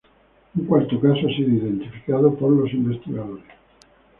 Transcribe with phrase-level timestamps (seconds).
[0.57, 3.45] Un cuarto caso ha sido identificado por los investigadores.